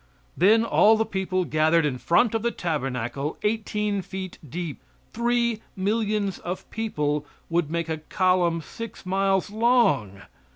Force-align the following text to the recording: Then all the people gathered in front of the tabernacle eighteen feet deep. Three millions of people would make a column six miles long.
Then 0.35 0.65
all 0.65 0.97
the 0.97 1.05
people 1.05 1.45
gathered 1.45 1.85
in 1.85 1.99
front 1.99 2.33
of 2.33 2.41
the 2.41 2.49
tabernacle 2.49 3.37
eighteen 3.43 4.01
feet 4.01 4.39
deep. 4.49 4.81
Three 5.13 5.61
millions 5.75 6.39
of 6.39 6.67
people 6.71 7.23
would 7.51 7.69
make 7.69 7.87
a 7.87 7.99
column 7.99 8.61
six 8.61 9.05
miles 9.05 9.51
long. 9.51 10.23